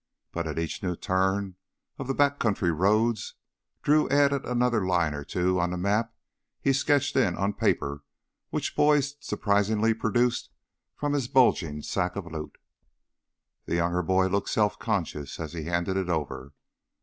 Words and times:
But 0.31 0.47
at 0.47 0.57
each 0.57 0.81
new 0.81 0.95
turn 0.95 1.57
of 1.99 2.07
the 2.07 2.15
back 2.15 2.39
country 2.39 2.71
roads 2.71 3.35
Drew 3.83 4.09
added 4.09 4.45
another 4.47 4.83
line 4.83 5.13
or 5.13 5.23
two 5.23 5.59
on 5.59 5.69
the 5.69 5.77
map 5.77 6.15
he 6.59 6.73
sketched 6.73 7.15
in 7.15 7.35
on 7.35 7.53
paper 7.53 8.01
which 8.49 8.75
Boyd 8.75 9.03
surprisingly 9.19 9.93
produced 9.93 10.49
from 10.95 11.13
his 11.13 11.27
bulging 11.27 11.83
sack 11.83 12.15
of 12.15 12.25
loot. 12.25 12.57
The 13.65 13.75
younger 13.75 14.01
boy 14.01 14.25
looked 14.25 14.49
self 14.49 14.79
conscious 14.79 15.39
as 15.39 15.53
he 15.53 15.65
handed 15.65 15.97
it 15.97 16.09
over. 16.09 16.53